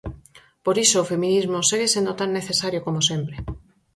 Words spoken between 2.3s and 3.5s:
necesario como sempre.